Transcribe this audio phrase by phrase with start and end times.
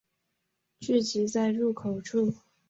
[0.79, 2.33] 聚集在入口处